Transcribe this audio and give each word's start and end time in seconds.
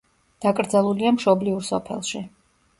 დაკრძალულია 0.45 1.13
მშობლიურ 1.19 1.71
სოფელში. 1.71 2.27